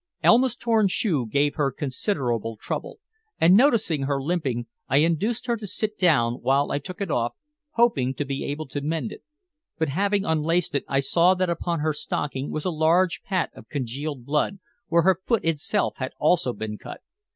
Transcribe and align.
Elma's 0.23 0.55
torn 0.55 0.87
shoe 0.87 1.27
gave 1.27 1.53
her 1.53 1.71
considerable 1.71 2.57
trouble, 2.59 2.97
and 3.39 3.53
noticing 3.55 4.01
her 4.07 4.19
limping, 4.19 4.65
I 4.89 4.97
induced 4.97 5.45
her 5.45 5.55
to 5.57 5.67
sit 5.67 5.95
down 5.95 6.41
while 6.41 6.71
I 6.71 6.79
took 6.79 7.01
it 7.01 7.11
off, 7.11 7.35
hoping 7.73 8.15
to 8.15 8.25
be 8.25 8.43
able 8.45 8.67
to 8.69 8.81
mend 8.81 9.11
it, 9.11 9.21
but, 9.77 9.89
having 9.89 10.25
unlaced 10.25 10.73
it, 10.73 10.85
I 10.87 11.01
saw 11.01 11.35
that 11.35 11.51
upon 11.51 11.81
her 11.81 11.93
stocking 11.93 12.49
was 12.49 12.65
a 12.65 12.71
large 12.71 13.21
patch 13.21 13.51
of 13.53 13.69
congealed 13.69 14.25
blood, 14.25 14.57
where 14.87 15.03
her 15.03 15.19
foot 15.23 15.45
itself 15.45 15.97
had 15.97 16.13
also 16.17 16.51
been 16.51 16.79
cut. 16.79 17.01